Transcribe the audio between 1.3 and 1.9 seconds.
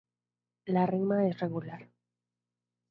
regular.